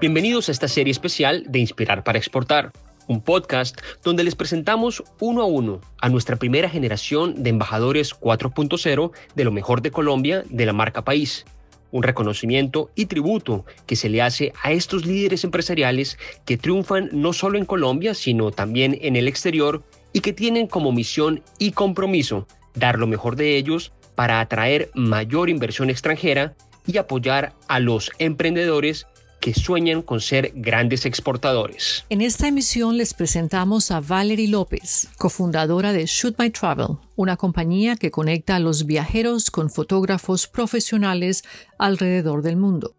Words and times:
Bienvenidos 0.00 0.48
a 0.48 0.52
esta 0.52 0.66
serie 0.66 0.92
especial 0.92 1.44
de 1.46 1.58
Inspirar 1.58 2.02
para 2.04 2.16
Exportar, 2.16 2.72
un 3.06 3.20
podcast 3.20 3.78
donde 4.02 4.24
les 4.24 4.34
presentamos 4.34 5.04
uno 5.20 5.42
a 5.42 5.44
uno 5.44 5.82
a 6.00 6.08
nuestra 6.08 6.36
primera 6.36 6.70
generación 6.70 7.42
de 7.42 7.50
embajadores 7.50 8.18
4.0 8.18 9.12
de 9.34 9.44
lo 9.44 9.52
mejor 9.52 9.82
de 9.82 9.90
Colombia 9.90 10.42
de 10.48 10.64
la 10.64 10.72
marca 10.72 11.04
País. 11.04 11.44
Un 11.90 12.02
reconocimiento 12.02 12.90
y 12.94 13.06
tributo 13.06 13.66
que 13.84 13.94
se 13.94 14.08
le 14.08 14.22
hace 14.22 14.54
a 14.62 14.72
estos 14.72 15.04
líderes 15.04 15.44
empresariales 15.44 16.16
que 16.46 16.56
triunfan 16.56 17.10
no 17.12 17.34
solo 17.34 17.58
en 17.58 17.66
Colombia, 17.66 18.14
sino 18.14 18.52
también 18.52 18.96
en 19.02 19.16
el 19.16 19.28
exterior 19.28 19.82
y 20.14 20.20
que 20.20 20.32
tienen 20.32 20.66
como 20.66 20.92
misión 20.92 21.42
y 21.58 21.72
compromiso 21.72 22.46
dar 22.72 22.98
lo 22.98 23.06
mejor 23.06 23.36
de 23.36 23.58
ellos 23.58 23.92
para 24.14 24.40
atraer 24.40 24.90
mayor 24.94 25.50
inversión 25.50 25.90
extranjera 25.90 26.54
y 26.86 26.96
apoyar 26.96 27.52
a 27.68 27.80
los 27.80 28.10
emprendedores 28.18 29.06
que 29.40 29.54
sueñan 29.54 30.02
con 30.02 30.20
ser 30.20 30.52
grandes 30.54 31.06
exportadores. 31.06 32.04
En 32.10 32.20
esta 32.20 32.46
emisión 32.46 32.96
les 32.96 33.14
presentamos 33.14 33.90
a 33.90 34.00
Valerie 34.00 34.48
López, 34.48 35.08
cofundadora 35.16 35.92
de 35.92 36.06
Shoot 36.06 36.38
My 36.38 36.50
Travel, 36.50 36.98
una 37.16 37.36
compañía 37.36 37.96
que 37.96 38.10
conecta 38.10 38.56
a 38.56 38.60
los 38.60 38.86
viajeros 38.86 39.50
con 39.50 39.70
fotógrafos 39.70 40.46
profesionales 40.46 41.42
alrededor 41.78 42.42
del 42.42 42.56
mundo. 42.56 42.94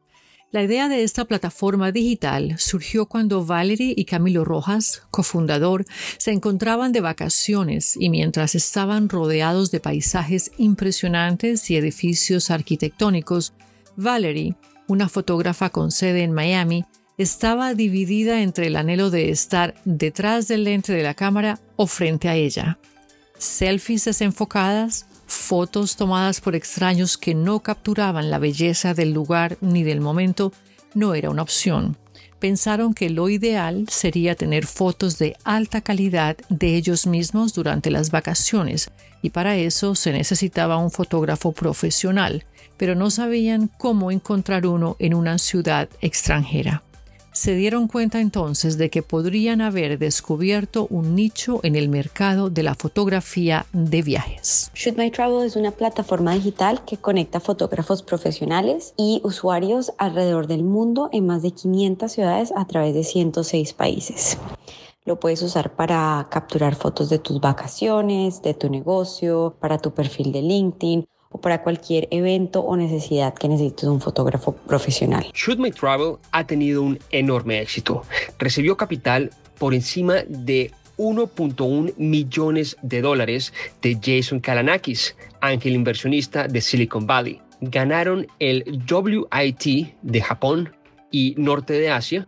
La 0.51 0.63
idea 0.63 0.89
de 0.89 1.03
esta 1.03 1.23
plataforma 1.23 1.93
digital 1.93 2.55
surgió 2.57 3.05
cuando 3.05 3.45
Valerie 3.45 3.93
y 3.95 4.03
Camilo 4.03 4.43
Rojas, 4.43 5.03
cofundador, 5.09 5.85
se 6.17 6.31
encontraban 6.31 6.91
de 6.91 6.99
vacaciones 6.99 7.95
y 7.97 8.09
mientras 8.09 8.53
estaban 8.53 9.07
rodeados 9.07 9.71
de 9.71 9.79
paisajes 9.79 10.51
impresionantes 10.57 11.69
y 11.71 11.77
edificios 11.77 12.51
arquitectónicos, 12.51 13.53
Valerie 13.95 14.55
una 14.91 15.07
fotógrafa 15.07 15.69
con 15.69 15.89
sede 15.89 16.23
en 16.23 16.33
Miami, 16.33 16.83
estaba 17.17 17.73
dividida 17.73 18.41
entre 18.41 18.67
el 18.67 18.75
anhelo 18.75 19.09
de 19.09 19.29
estar 19.29 19.73
detrás 19.85 20.49
del 20.49 20.65
lente 20.65 20.91
de 20.91 21.01
la 21.01 21.13
cámara 21.13 21.59
o 21.77 21.87
frente 21.87 22.27
a 22.27 22.35
ella. 22.35 22.77
Selfies 23.37 24.03
desenfocadas, 24.03 25.05
fotos 25.27 25.95
tomadas 25.95 26.41
por 26.41 26.55
extraños 26.55 27.17
que 27.17 27.33
no 27.33 27.61
capturaban 27.61 28.29
la 28.29 28.37
belleza 28.37 28.93
del 28.93 29.13
lugar 29.13 29.57
ni 29.61 29.83
del 29.83 30.01
momento, 30.01 30.51
no 30.93 31.13
era 31.13 31.29
una 31.29 31.43
opción. 31.43 31.97
Pensaron 32.41 32.93
que 32.93 33.09
lo 33.09 33.29
ideal 33.29 33.85
sería 33.87 34.35
tener 34.35 34.65
fotos 34.65 35.17
de 35.17 35.37
alta 35.45 35.79
calidad 35.79 36.35
de 36.49 36.75
ellos 36.75 37.07
mismos 37.07 37.53
durante 37.53 37.89
las 37.89 38.11
vacaciones, 38.11 38.91
y 39.21 39.29
para 39.29 39.55
eso 39.55 39.95
se 39.95 40.11
necesitaba 40.11 40.75
un 40.75 40.91
fotógrafo 40.91 41.53
profesional 41.53 42.43
pero 42.81 42.95
no 42.95 43.11
sabían 43.11 43.69
cómo 43.77 44.09
encontrar 44.09 44.65
uno 44.65 44.95
en 44.97 45.13
una 45.13 45.37
ciudad 45.37 45.87
extranjera. 46.01 46.81
Se 47.41 47.55
dieron 47.55 47.87
cuenta 47.87 48.21
entonces 48.21 48.77
de 48.77 48.91
que 48.91 49.01
podrían 49.01 49.61
haber 49.61 49.97
descubierto 49.97 50.85
un 50.91 51.15
nicho 51.15 51.59
en 51.63 51.75
el 51.75 51.89
mercado 51.89 52.51
de 52.51 52.61
la 52.61 52.75
fotografía 52.75 53.65
de 53.73 54.03
viajes. 54.03 54.69
Shoot 54.75 54.95
My 54.95 55.09
Travel 55.09 55.47
es 55.47 55.55
una 55.55 55.71
plataforma 55.71 56.35
digital 56.35 56.85
que 56.85 56.97
conecta 56.97 57.39
fotógrafos 57.39 58.03
profesionales 58.03 58.93
y 58.95 59.21
usuarios 59.23 59.91
alrededor 59.97 60.45
del 60.45 60.63
mundo 60.63 61.09
en 61.11 61.25
más 61.25 61.41
de 61.41 61.49
500 61.49 62.11
ciudades 62.11 62.53
a 62.55 62.67
través 62.67 62.93
de 62.93 63.03
106 63.03 63.73
países. 63.73 64.37
Lo 65.03 65.19
puedes 65.19 65.41
usar 65.41 65.75
para 65.75 66.27
capturar 66.29 66.75
fotos 66.75 67.09
de 67.09 67.17
tus 67.17 67.41
vacaciones, 67.41 68.43
de 68.43 68.53
tu 68.53 68.69
negocio, 68.69 69.55
para 69.59 69.79
tu 69.79 69.95
perfil 69.95 70.31
de 70.31 70.43
LinkedIn 70.43 71.07
o 71.31 71.39
para 71.39 71.63
cualquier 71.63 72.07
evento 72.11 72.61
o 72.61 72.75
necesidad 72.75 73.33
que 73.33 73.47
necesites 73.47 73.85
un 73.85 74.01
fotógrafo 74.01 74.53
profesional. 74.53 75.25
Shoot 75.33 75.59
My 75.59 75.71
Travel 75.71 76.17
ha 76.31 76.45
tenido 76.45 76.83
un 76.83 76.99
enorme 77.11 77.61
éxito. 77.61 78.03
Recibió 78.37 78.77
capital 78.77 79.31
por 79.57 79.73
encima 79.73 80.17
de 80.27 80.71
1.1 80.97 81.93
millones 81.97 82.77
de 82.81 83.01
dólares 83.01 83.53
de 83.81 83.97
Jason 84.01 84.39
Kalanakis, 84.39 85.15
ángel 85.39 85.73
inversionista 85.73 86.47
de 86.47 86.61
Silicon 86.61 87.07
Valley. 87.07 87.41
Ganaron 87.61 88.27
el 88.39 88.83
WIT 88.89 89.95
de 90.01 90.21
Japón 90.21 90.75
y 91.11 91.35
Norte 91.37 91.73
de 91.73 91.91
Asia, 91.91 92.27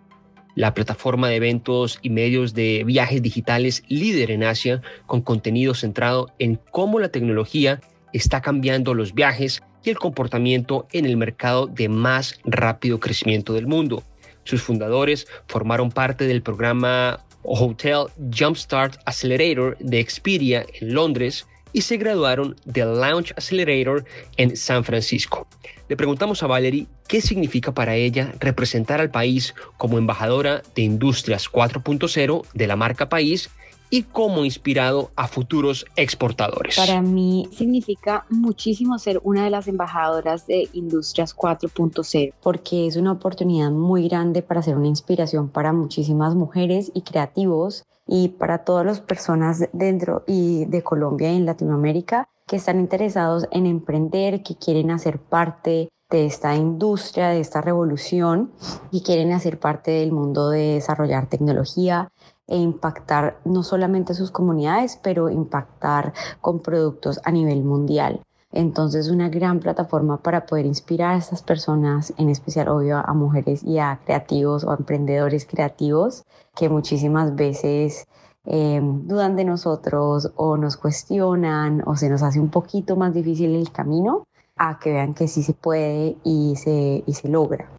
la 0.55 0.73
plataforma 0.73 1.29
de 1.29 1.37
eventos 1.37 1.99
y 2.01 2.09
medios 2.09 2.53
de 2.53 2.83
viajes 2.85 3.21
digitales 3.21 3.83
líder 3.87 4.31
en 4.31 4.43
Asia, 4.43 4.81
con 5.05 5.21
contenido 5.21 5.73
centrado 5.73 6.27
en 6.39 6.59
cómo 6.71 6.99
la 6.99 7.09
tecnología 7.09 7.81
está 8.13 8.41
cambiando 8.41 8.93
los 8.93 9.13
viajes 9.13 9.61
y 9.83 9.89
el 9.89 9.99
comportamiento 9.99 10.87
en 10.91 11.05
el 11.05 11.17
mercado 11.17 11.67
de 11.67 11.89
más 11.89 12.39
rápido 12.45 12.99
crecimiento 12.99 13.53
del 13.53 13.67
mundo. 13.67 14.03
Sus 14.45 14.61
fundadores 14.61 15.27
formaron 15.47 15.91
parte 15.91 16.25
del 16.25 16.41
programa 16.41 17.25
Hotel 17.43 18.05
Jumpstart 18.37 18.99
Accelerator 19.05 19.77
de 19.79 19.99
Expedia 19.99 20.65
en 20.79 20.93
Londres 20.93 21.45
y 21.73 21.81
se 21.81 21.97
graduaron 21.97 22.55
del 22.65 22.99
Launch 22.99 23.31
Accelerator 23.31 24.05
en 24.37 24.55
San 24.55 24.83
Francisco. 24.83 25.47
Le 25.89 25.97
preguntamos 25.97 26.43
a 26.43 26.47
Valerie 26.47 26.87
qué 27.07 27.19
significa 27.19 27.73
para 27.73 27.95
ella 27.95 28.33
representar 28.39 29.01
al 29.01 29.09
país 29.09 29.53
como 29.77 29.97
embajadora 29.97 30.61
de 30.75 30.83
Industrias 30.83 31.51
4.0 31.51 32.45
de 32.53 32.67
la 32.67 32.75
marca 32.75 33.09
País 33.09 33.49
y 33.93 34.01
cómo 34.01 34.43
inspirado 34.43 35.11
a 35.15 35.27
futuros 35.27 35.85
exportadores. 35.95 36.77
Para 36.77 36.99
mí 37.03 37.47
significa 37.51 38.25
muchísimo 38.27 38.97
ser 38.97 39.21
una 39.23 39.43
de 39.43 39.51
las 39.51 39.67
embajadoras 39.67 40.47
de 40.47 40.67
Industrias 40.73 41.37
4.0 41.37 42.33
porque 42.41 42.87
es 42.87 42.95
una 42.95 43.11
oportunidad 43.11 43.69
muy 43.69 44.07
grande 44.07 44.41
para 44.41 44.63
ser 44.63 44.77
una 44.77 44.87
inspiración 44.87 45.47
para 45.47 45.73
muchísimas 45.73 46.33
mujeres 46.33 46.91
y 46.95 47.03
creativos 47.03 47.83
y 48.07 48.29
para 48.29 48.63
todas 48.65 48.83
las 48.83 48.99
personas 48.99 49.69
dentro 49.73 50.23
y 50.25 50.65
de 50.65 50.81
Colombia 50.81 51.31
y 51.31 51.35
en 51.35 51.45
Latinoamérica 51.45 52.27
que 52.47 52.55
están 52.55 52.79
interesados 52.79 53.45
en 53.51 53.67
emprender, 53.67 54.41
que 54.41 54.55
quieren 54.55 54.89
hacer 54.89 55.19
parte 55.19 55.89
de 56.09 56.25
esta 56.27 56.55
industria, 56.55 57.29
de 57.29 57.39
esta 57.39 57.61
revolución 57.61 58.51
y 58.91 59.01
quieren 59.01 59.31
hacer 59.33 59.59
parte 59.59 59.91
del 59.91 60.11
mundo 60.11 60.49
de 60.49 60.75
desarrollar 60.75 61.27
tecnología, 61.27 62.11
e 62.47 62.57
impactar 62.57 63.39
no 63.45 63.63
solamente 63.63 64.13
sus 64.13 64.31
comunidades, 64.31 64.99
pero 65.01 65.29
impactar 65.29 66.13
con 66.41 66.59
productos 66.59 67.19
a 67.23 67.31
nivel 67.31 67.63
mundial. 67.63 68.21
Entonces, 68.51 69.09
una 69.09 69.29
gran 69.29 69.59
plataforma 69.59 70.17
para 70.21 70.45
poder 70.45 70.67
inspirar 70.67 71.15
a 71.15 71.17
estas 71.17 71.41
personas, 71.41 72.13
en 72.17 72.29
especial, 72.29 72.67
obvio, 72.67 72.97
a 72.97 73.13
mujeres 73.13 73.63
y 73.63 73.79
a 73.79 73.99
creativos 74.05 74.63
o 74.63 74.73
emprendedores 74.73 75.45
creativos 75.45 76.23
que 76.55 76.69
muchísimas 76.69 77.35
veces 77.35 78.05
eh, 78.45 78.79
dudan 78.83 79.35
de 79.35 79.45
nosotros 79.45 80.31
o 80.35 80.57
nos 80.57 80.77
cuestionan 80.77 81.81
o 81.87 81.95
se 81.95 82.09
nos 82.09 82.21
hace 82.21 82.39
un 82.39 82.49
poquito 82.49 82.95
más 82.95 83.13
difícil 83.13 83.55
el 83.55 83.71
camino 83.71 84.27
a 84.55 84.77
que 84.79 84.91
vean 84.91 85.15
que 85.15 85.27
sí 85.27 85.41
se 85.41 85.53
puede 85.53 86.17
y 86.23 86.55
se, 86.55 87.03
y 87.05 87.13
se 87.13 87.29
logra. 87.29 87.69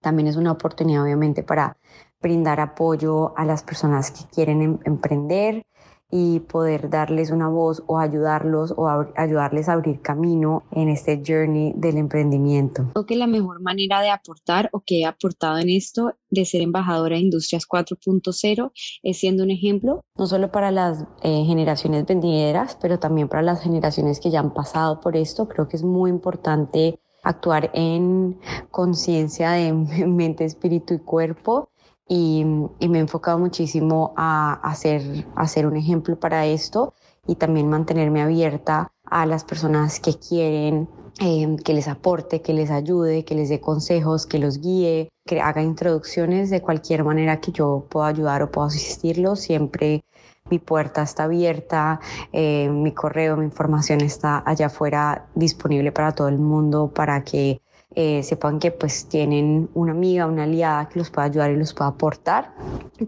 También 0.00 0.28
es 0.28 0.36
una 0.36 0.52
oportunidad, 0.52 1.02
obviamente, 1.02 1.42
para 1.42 1.76
brindar 2.20 2.60
apoyo 2.60 3.36
a 3.36 3.44
las 3.44 3.62
personas 3.62 4.10
que 4.10 4.24
quieren 4.32 4.62
em, 4.62 4.78
emprender 4.84 5.64
y 6.10 6.40
poder 6.40 6.90
darles 6.90 7.30
una 7.30 7.48
voz 7.48 7.82
o 7.86 7.98
ayudarlos 7.98 8.74
o 8.76 8.88
ayudarles 9.16 9.68
a 9.68 9.74
abrir 9.74 10.00
camino 10.00 10.64
en 10.72 10.88
este 10.88 11.22
journey 11.24 11.72
del 11.76 11.98
emprendimiento. 11.98 12.88
Creo 12.92 13.06
que 13.06 13.16
la 13.16 13.26
mejor 13.26 13.60
manera 13.62 14.00
de 14.00 14.10
aportar 14.10 14.68
o 14.72 14.80
que 14.84 15.00
he 15.00 15.04
aportado 15.06 15.58
en 15.58 15.68
esto 15.68 16.14
de 16.30 16.44
ser 16.44 16.62
embajadora 16.62 17.16
de 17.16 17.22
Industrias 17.22 17.66
4.0 17.66 18.72
es 19.02 19.18
siendo 19.18 19.44
un 19.44 19.50
ejemplo. 19.50 20.04
No 20.16 20.26
solo 20.26 20.50
para 20.50 20.70
las 20.70 21.04
eh, 21.22 21.44
generaciones 21.44 22.06
venideras, 22.06 22.76
pero 22.80 22.98
también 22.98 23.28
para 23.28 23.42
las 23.42 23.62
generaciones 23.62 24.18
que 24.18 24.30
ya 24.30 24.40
han 24.40 24.52
pasado 24.52 25.00
por 25.00 25.16
esto. 25.16 25.48
Creo 25.48 25.68
que 25.68 25.76
es 25.76 25.84
muy 25.84 26.10
importante 26.10 26.98
actuar 27.22 27.70
en 27.74 28.40
conciencia 28.70 29.52
de 29.52 29.72
mente, 30.06 30.44
espíritu 30.44 30.94
y 30.94 30.98
cuerpo 30.98 31.70
y, 32.10 32.44
me 32.44 32.98
he 32.98 33.00
enfocado 33.00 33.38
muchísimo 33.38 34.12
a, 34.16 34.54
hacer, 34.68 35.24
a 35.36 35.66
un 35.66 35.76
ejemplo 35.76 36.18
para 36.18 36.44
esto 36.44 36.92
y 37.24 37.36
también 37.36 37.68
mantenerme 37.70 38.20
abierta 38.20 38.90
a 39.04 39.26
las 39.26 39.44
personas 39.44 40.00
que 40.00 40.14
quieren 40.18 40.88
em, 41.20 41.56
que 41.56 41.72
les 41.72 41.86
aporte, 41.86 42.42
que 42.42 42.52
les 42.52 42.70
ayude, 42.72 43.24
que 43.24 43.36
les 43.36 43.48
dé 43.48 43.60
consejos, 43.60 44.26
que 44.26 44.40
los 44.40 44.60
guíe, 44.60 45.08
que 45.24 45.40
haga 45.40 45.62
introducciones 45.62 46.50
de 46.50 46.60
cualquier 46.60 47.04
manera 47.04 47.40
que 47.40 47.52
yo 47.52 47.86
pueda 47.88 48.08
ayudar 48.08 48.42
o 48.42 48.50
pueda 48.50 48.66
asistirlos. 48.66 49.38
Siempre 49.38 50.02
mi 50.50 50.58
puerta 50.58 51.02
está 51.02 51.24
abierta, 51.24 52.00
eh, 52.32 52.68
mi 52.70 52.92
correo, 52.92 53.36
mi 53.36 53.44
información 53.44 54.00
está 54.00 54.42
allá 54.44 54.66
afuera 54.66 55.28
disponible 55.36 55.92
para 55.92 56.10
todo 56.12 56.26
el 56.26 56.38
mundo 56.38 56.90
para 56.92 57.22
que 57.22 57.60
eh, 57.94 58.22
sepan 58.22 58.58
que 58.58 58.70
pues 58.70 59.06
tienen 59.06 59.68
una 59.74 59.92
amiga, 59.92 60.26
una 60.26 60.44
aliada 60.44 60.88
que 60.88 60.98
los 60.98 61.10
pueda 61.10 61.26
ayudar 61.26 61.50
y 61.50 61.56
los 61.56 61.74
pueda 61.74 61.90
aportar. 61.90 62.54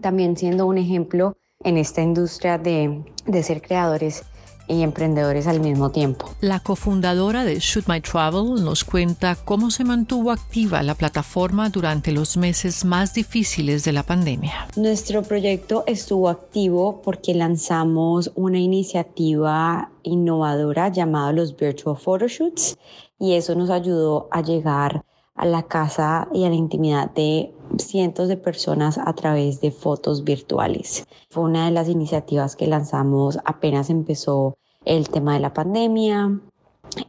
También 0.01 0.35
siendo 0.35 0.65
un 0.65 0.77
ejemplo 0.77 1.37
en 1.63 1.77
esta 1.77 2.01
industria 2.01 2.57
de, 2.57 3.03
de 3.25 3.43
ser 3.43 3.61
creadores 3.61 4.23
y 4.67 4.81
emprendedores 4.81 5.47
al 5.47 5.59
mismo 5.59 5.91
tiempo. 5.91 6.29
La 6.39 6.59
cofundadora 6.61 7.43
de 7.43 7.59
Shoot 7.59 7.87
My 7.87 8.01
Travel 8.01 8.63
nos 8.63 8.83
cuenta 8.83 9.35
cómo 9.35 9.71
se 9.71 9.83
mantuvo 9.83 10.31
activa 10.31 10.81
la 10.83 10.95
plataforma 10.95 11.69
durante 11.69 12.11
los 12.11 12.37
meses 12.37 12.85
más 12.85 13.13
difíciles 13.13 13.83
de 13.83 13.91
la 13.91 14.03
pandemia. 14.03 14.67
Nuestro 14.75 15.21
proyecto 15.23 15.83
estuvo 15.85 16.29
activo 16.29 17.01
porque 17.01 17.33
lanzamos 17.33 18.31
una 18.35 18.59
iniciativa 18.59 19.91
innovadora 20.03 20.89
llamada 20.89 21.33
los 21.33 21.55
Virtual 21.55 21.97
Photoshoots 21.97 22.77
y 23.23 23.35
eso 23.35 23.55
nos 23.55 23.69
ayudó 23.69 24.27
a 24.31 24.41
llegar 24.41 25.05
a 25.33 25.45
la 25.45 25.63
casa 25.63 26.27
y 26.33 26.43
a 26.43 26.49
la 26.49 26.55
intimidad 26.55 27.09
de 27.11 27.55
cientos 27.77 28.27
de 28.27 28.35
personas 28.35 28.97
a 28.97 29.13
través 29.13 29.61
de 29.61 29.71
fotos 29.71 30.25
virtuales. 30.25 31.07
Fue 31.29 31.43
una 31.43 31.63
de 31.63 31.71
las 31.71 31.87
iniciativas 31.87 32.57
que 32.57 32.67
lanzamos 32.67 33.39
apenas 33.45 33.89
empezó 33.89 34.57
el 34.83 35.07
tema 35.07 35.35
de 35.35 35.39
la 35.39 35.53
pandemia 35.53 36.37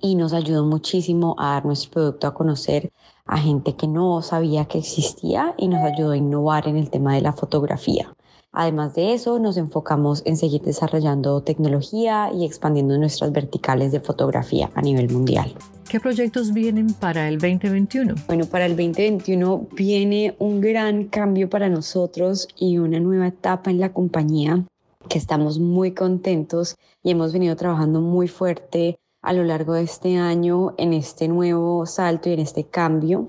y 0.00 0.14
nos 0.14 0.34
ayudó 0.34 0.64
muchísimo 0.64 1.34
a 1.37 1.55
dar 1.55 1.66
nuestro 1.66 1.90
producto 1.90 2.28
a 2.28 2.34
conocer 2.34 2.93
a 3.26 3.38
gente 3.38 3.75
que 3.75 3.88
no 3.88 4.22
sabía 4.22 4.67
que 4.67 4.78
existía 4.78 5.56
y 5.58 5.67
nos 5.67 5.81
ayudó 5.81 6.12
a 6.12 6.17
innovar 6.17 6.69
en 6.69 6.76
el 6.76 6.90
tema 6.90 7.17
de 7.17 7.22
la 7.22 7.32
fotografía. 7.32 8.14
Además 8.54 8.94
de 8.94 9.14
eso, 9.14 9.40
nos 9.40 9.56
enfocamos 9.56 10.22
en 10.24 10.36
seguir 10.36 10.62
desarrollando 10.62 11.42
tecnología 11.42 12.30
y 12.32 12.44
expandiendo 12.44 12.96
nuestras 12.96 13.32
verticales 13.32 13.90
de 13.90 13.98
fotografía 13.98 14.70
a 14.74 14.80
nivel 14.80 15.10
mundial. 15.10 15.52
¿Qué 15.88 15.98
proyectos 15.98 16.52
vienen 16.52 16.94
para 16.94 17.28
el 17.28 17.38
2021? 17.38 18.14
Bueno, 18.28 18.46
para 18.46 18.66
el 18.66 18.76
2021 18.76 19.66
viene 19.72 20.36
un 20.38 20.60
gran 20.60 21.04
cambio 21.04 21.50
para 21.50 21.68
nosotros 21.68 22.46
y 22.56 22.78
una 22.78 23.00
nueva 23.00 23.26
etapa 23.26 23.70
en 23.70 23.80
la 23.80 23.92
compañía 23.92 24.64
que 25.08 25.18
estamos 25.18 25.58
muy 25.58 25.92
contentos 25.92 26.76
y 27.02 27.10
hemos 27.10 27.32
venido 27.32 27.56
trabajando 27.56 28.00
muy 28.00 28.28
fuerte 28.28 28.98
a 29.20 29.32
lo 29.32 29.42
largo 29.42 29.74
de 29.74 29.82
este 29.82 30.16
año 30.16 30.74
en 30.78 30.92
este 30.92 31.26
nuevo 31.28 31.86
salto 31.86 32.28
y 32.28 32.34
en 32.34 32.40
este 32.40 32.64
cambio. 32.64 33.28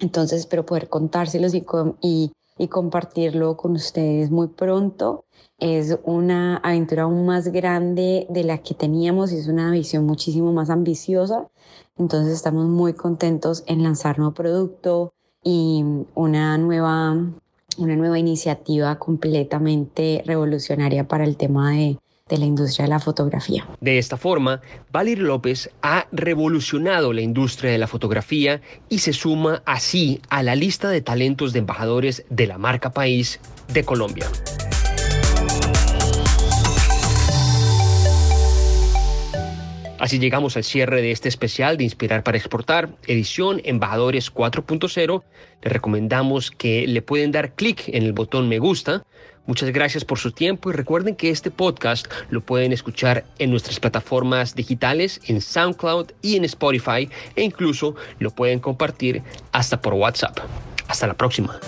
Entonces 0.00 0.40
espero 0.40 0.64
poder 0.64 0.88
contárselos 0.88 1.54
y, 1.54 1.64
y 2.00 2.32
y 2.62 2.68
compartirlo 2.68 3.56
con 3.56 3.72
ustedes 3.72 4.30
muy 4.30 4.46
pronto. 4.46 5.24
Es 5.58 5.98
una 6.04 6.58
aventura 6.58 7.02
aún 7.02 7.26
más 7.26 7.48
grande 7.48 8.28
de 8.30 8.44
la 8.44 8.58
que 8.58 8.74
teníamos 8.74 9.32
y 9.32 9.38
es 9.38 9.48
una 9.48 9.72
visión 9.72 10.06
muchísimo 10.06 10.52
más 10.52 10.70
ambiciosa. 10.70 11.48
Entonces 11.98 12.32
estamos 12.32 12.66
muy 12.66 12.92
contentos 12.92 13.64
en 13.66 13.82
lanzar 13.82 14.18
nuevo 14.18 14.32
producto 14.32 15.12
y 15.42 15.84
una 16.14 16.56
nueva, 16.56 17.16
una 17.78 17.96
nueva 17.96 18.20
iniciativa 18.20 18.96
completamente 19.00 20.22
revolucionaria 20.24 21.08
para 21.08 21.24
el 21.24 21.36
tema 21.36 21.72
de 21.72 21.98
de 22.28 22.38
la 22.38 22.44
industria 22.44 22.84
de 22.84 22.90
la 22.90 23.00
fotografía. 23.00 23.66
De 23.80 23.98
esta 23.98 24.16
forma, 24.16 24.60
Valir 24.90 25.18
López 25.18 25.70
ha 25.82 26.06
revolucionado 26.12 27.12
la 27.12 27.20
industria 27.20 27.70
de 27.70 27.78
la 27.78 27.86
fotografía 27.86 28.60
y 28.88 28.98
se 28.98 29.12
suma 29.12 29.62
así 29.66 30.20
a 30.28 30.42
la 30.42 30.54
lista 30.54 30.88
de 30.88 31.00
talentos 31.00 31.52
de 31.52 31.60
embajadores 31.60 32.24
de 32.30 32.46
la 32.46 32.58
marca 32.58 32.90
país 32.90 33.40
de 33.72 33.84
Colombia. 33.84 34.26
Así 40.02 40.18
llegamos 40.18 40.56
al 40.56 40.64
cierre 40.64 41.00
de 41.00 41.12
este 41.12 41.28
especial 41.28 41.76
de 41.76 41.84
Inspirar 41.84 42.24
para 42.24 42.36
Exportar, 42.36 42.88
edición 43.06 43.60
Embajadores 43.62 44.34
4.0. 44.34 45.22
Le 45.62 45.70
recomendamos 45.70 46.50
que 46.50 46.88
le 46.88 47.02
pueden 47.02 47.30
dar 47.30 47.54
clic 47.54 47.84
en 47.86 48.02
el 48.02 48.12
botón 48.12 48.48
me 48.48 48.58
gusta 48.58 49.04
Muchas 49.46 49.70
gracias 49.70 50.04
por 50.04 50.18
su 50.18 50.30
tiempo 50.30 50.70
y 50.70 50.72
recuerden 50.72 51.16
que 51.16 51.30
este 51.30 51.50
podcast 51.50 52.06
lo 52.30 52.40
pueden 52.40 52.72
escuchar 52.72 53.24
en 53.38 53.50
nuestras 53.50 53.80
plataformas 53.80 54.54
digitales, 54.54 55.20
en 55.26 55.40
SoundCloud 55.40 56.12
y 56.22 56.36
en 56.36 56.44
Spotify 56.44 57.08
e 57.34 57.42
incluso 57.42 57.96
lo 58.20 58.30
pueden 58.30 58.60
compartir 58.60 59.22
hasta 59.50 59.80
por 59.80 59.94
WhatsApp. 59.94 60.38
Hasta 60.86 61.06
la 61.06 61.14
próxima. 61.14 61.58